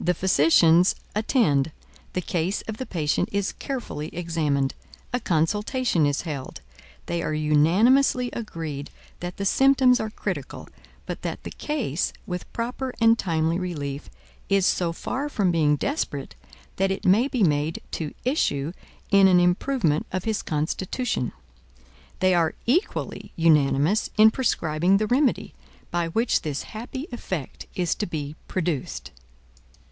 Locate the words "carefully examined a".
3.52-5.18